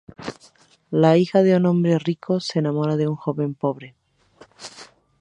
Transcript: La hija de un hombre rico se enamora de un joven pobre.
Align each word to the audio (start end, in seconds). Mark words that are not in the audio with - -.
La 0.89 1.15
hija 1.17 1.43
de 1.43 1.55
un 1.55 1.67
hombre 1.67 1.99
rico 1.99 2.39
se 2.39 2.57
enamora 2.57 2.97
de 2.97 3.07
un 3.07 3.15
joven 3.15 3.53
pobre. 3.53 3.93